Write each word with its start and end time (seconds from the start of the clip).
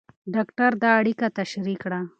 ډاکټر 0.33 0.71
دا 0.83 0.91
اړیکه 1.01 1.25
تشریح 1.37 1.77
کړه. 1.83 1.99